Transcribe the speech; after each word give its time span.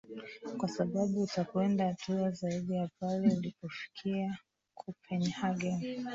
kwa 0.57 0.69
sababu 0.69 1.21
utakwenda 1.21 1.85
hatua 1.87 2.31
zaidi 2.31 2.73
ya 2.73 2.87
pale 2.99 3.33
ulipofika 3.37 4.37
copenhagen 4.73 6.05